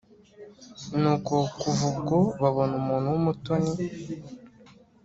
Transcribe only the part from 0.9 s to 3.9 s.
nuko kuva ubwo, babona umuntu w'umutoni